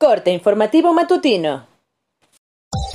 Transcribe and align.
Corte 0.00 0.30
informativo 0.30 0.94
matutino. 0.94 1.66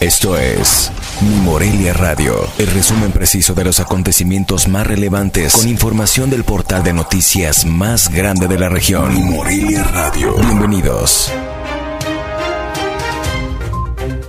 Esto 0.00 0.38
es 0.38 0.90
Mi 1.20 1.36
Morelia 1.42 1.92
Radio, 1.92 2.34
el 2.58 2.66
resumen 2.68 3.12
preciso 3.12 3.52
de 3.52 3.62
los 3.62 3.78
acontecimientos 3.78 4.68
más 4.68 4.86
relevantes 4.86 5.54
con 5.54 5.68
información 5.68 6.30
del 6.30 6.44
portal 6.44 6.82
de 6.82 6.94
noticias 6.94 7.66
más 7.66 8.08
grande 8.08 8.48
de 8.48 8.58
la 8.58 8.70
región. 8.70 9.12
Mi 9.12 9.20
Morelia 9.20 9.84
Radio. 9.84 10.34
Bienvenidos. 10.34 11.30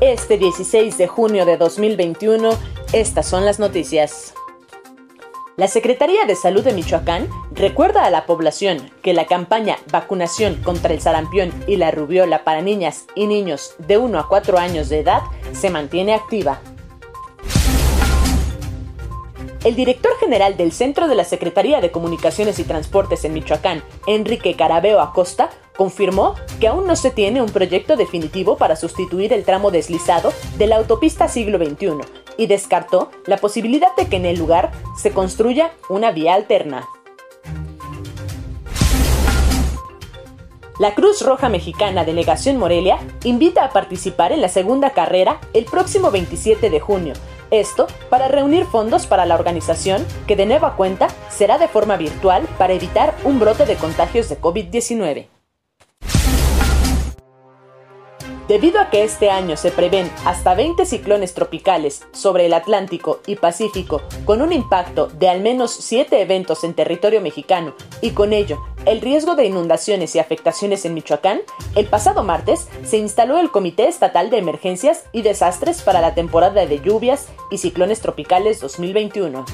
Este 0.01 0.37
16 0.37 0.97
de 0.97 1.07
junio 1.07 1.45
de 1.45 1.55
2021, 1.55 2.49
estas 2.91 3.25
son 3.25 3.45
las 3.45 3.57
noticias. 3.57 4.33
La 5.55 5.69
Secretaría 5.69 6.25
de 6.25 6.35
Salud 6.35 6.65
de 6.65 6.73
Michoacán 6.73 7.29
recuerda 7.55 8.05
a 8.05 8.09
la 8.09 8.25
población 8.25 8.91
que 9.01 9.13
la 9.13 9.25
campaña 9.25 9.77
Vacunación 9.91 10.55
contra 10.63 10.93
el 10.93 11.01
sarampión 11.01 11.51
y 11.67 11.77
la 11.77 11.91
rubiola 11.91 12.43
para 12.43 12.61
niñas 12.61 13.05
y 13.15 13.27
niños 13.27 13.75
de 13.79 13.97
1 13.97 14.19
a 14.19 14.27
4 14.27 14.57
años 14.57 14.89
de 14.89 14.99
edad 14.99 15.21
se 15.53 15.69
mantiene 15.69 16.13
activa. 16.13 16.59
El 19.63 19.75
director 19.75 20.11
general 20.19 20.57
del 20.57 20.71
Centro 20.71 21.07
de 21.07 21.15
la 21.15 21.23
Secretaría 21.23 21.81
de 21.81 21.89
Comunicaciones 21.89 22.59
y 22.59 22.65
Transportes 22.65 23.25
en 23.25 23.33
Michoacán, 23.33 23.83
Enrique 24.05 24.55
Carabeo 24.55 24.99
Acosta, 25.01 25.49
confirmó 25.75 26.35
que 26.59 26.67
aún 26.67 26.85
no 26.85 26.95
se 26.95 27.09
tiene 27.09 27.41
un 27.41 27.49
proyecto 27.49 27.95
definitivo 27.95 28.57
para 28.57 28.75
sustituir 28.75 29.33
el 29.33 29.43
tramo 29.43 29.71
deslizado 29.71 30.33
de 30.59 30.67
la 30.67 30.75
autopista 30.77 31.27
siglo 31.27 31.57
XXI 31.57 31.93
y 32.37 32.45
descartó 32.45 33.09
la 33.25 33.37
posibilidad 33.37 33.95
de 33.95 34.07
que 34.07 34.17
en 34.17 34.25
el 34.25 34.37
lugar 34.37 34.71
se 34.95 35.09
construya 35.11 35.71
una 35.89 36.11
vía 36.11 36.35
alterna. 36.35 36.87
La 40.77 40.93
Cruz 40.93 41.21
Roja 41.21 41.47
Mexicana 41.47 42.03
Delegación 42.03 42.57
Morelia 42.57 42.97
invita 43.23 43.63
a 43.63 43.69
participar 43.69 44.33
en 44.33 44.41
la 44.41 44.49
segunda 44.49 44.89
carrera 44.89 45.39
el 45.53 45.63
próximo 45.63 46.11
27 46.11 46.69
de 46.69 46.79
junio. 46.81 47.13
Esto 47.49 47.87
para 48.09 48.27
reunir 48.27 48.65
fondos 48.65 49.07
para 49.07 49.25
la 49.25 49.35
organización 49.35 50.05
que 50.27 50.35
de 50.35 50.45
nueva 50.45 50.75
cuenta 50.75 51.07
será 51.29 51.57
de 51.57 51.69
forma 51.69 51.95
virtual 51.95 52.45
para 52.57 52.73
evitar 52.73 53.15
un 53.23 53.39
brote 53.39 53.65
de 53.65 53.77
contagios 53.77 54.27
de 54.27 54.37
COVID-19. 54.41 55.27
Debido 58.49 58.81
a 58.81 58.89
que 58.89 59.03
este 59.03 59.31
año 59.31 59.55
se 59.55 59.71
prevén 59.71 60.11
hasta 60.25 60.55
20 60.55 60.85
ciclones 60.85 61.33
tropicales 61.33 62.05
sobre 62.11 62.47
el 62.47 62.53
Atlántico 62.53 63.21
y 63.25 63.37
Pacífico 63.37 64.01
con 64.25 64.41
un 64.41 64.51
impacto 64.51 65.07
de 65.07 65.29
al 65.29 65.39
menos 65.39 65.71
7 65.71 66.21
eventos 66.21 66.65
en 66.65 66.73
territorio 66.73 67.21
mexicano 67.21 67.73
y 68.01 68.11
con 68.11 68.33
ello 68.33 68.59
el 68.85 69.01
riesgo 69.01 69.35
de 69.35 69.45
inundaciones 69.45 70.15
y 70.15 70.19
afectaciones 70.19 70.85
en 70.85 70.93
Michoacán, 70.93 71.41
el 71.75 71.87
pasado 71.87 72.23
martes 72.23 72.67
se 72.83 72.97
instaló 72.97 73.39
el 73.39 73.51
Comité 73.51 73.87
Estatal 73.87 74.29
de 74.29 74.37
Emergencias 74.37 75.05
y 75.11 75.21
Desastres 75.23 75.81
para 75.81 76.01
la 76.01 76.13
temporada 76.13 76.65
de 76.65 76.79
lluvias 76.79 77.27
y 77.51 77.57
ciclones 77.57 78.01
tropicales 78.01 78.59
2021. 78.61 79.45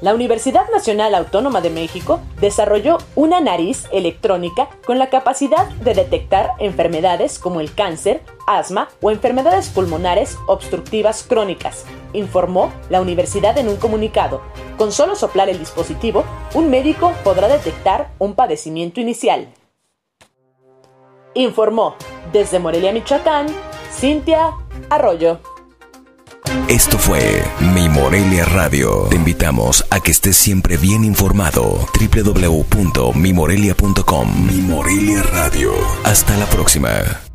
La 0.00 0.14
Universidad 0.14 0.70
Nacional 0.70 1.12
Autónoma 1.16 1.60
de 1.60 1.70
México 1.70 2.20
desarrolló 2.40 2.98
una 3.16 3.40
nariz 3.40 3.86
electrónica 3.92 4.68
con 4.86 5.00
la 5.00 5.10
capacidad 5.10 5.66
de 5.70 5.92
detectar 5.92 6.50
enfermedades 6.60 7.40
como 7.40 7.60
el 7.60 7.74
cáncer, 7.74 8.22
asma 8.46 8.90
o 9.00 9.10
enfermedades 9.10 9.70
pulmonares 9.70 10.38
obstructivas 10.46 11.24
crónicas, 11.24 11.84
informó 12.12 12.72
la 12.90 13.00
universidad 13.00 13.58
en 13.58 13.66
un 13.66 13.76
comunicado. 13.76 14.40
Con 14.78 14.92
solo 14.92 15.16
soplar 15.16 15.48
el 15.48 15.58
dispositivo, 15.58 16.24
un 16.54 16.70
médico 16.70 17.12
podrá 17.24 17.48
detectar 17.48 18.12
un 18.18 18.34
padecimiento 18.34 19.00
inicial. 19.00 19.48
Informó 21.34 21.96
desde 22.32 22.60
Morelia, 22.60 22.92
Michoacán, 22.92 23.48
Cintia 23.92 24.52
Arroyo. 24.88 25.40
Esto 26.68 26.96
fue 26.98 27.42
Mi 27.74 27.88
Morelia 27.88 28.44
Radio. 28.44 29.08
Te 29.10 29.16
invitamos 29.16 29.84
a 29.90 29.98
que 30.00 30.12
estés 30.12 30.36
siempre 30.36 30.76
bien 30.76 31.02
informado. 31.04 31.84
www.mimorelia.com 31.98 34.46
Mi 34.46 34.60
Morelia 34.62 35.24
Radio. 35.24 35.72
Hasta 36.04 36.36
la 36.36 36.46
próxima. 36.46 37.27